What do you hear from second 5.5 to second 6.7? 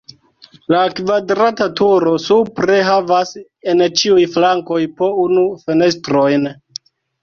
fenestrojn.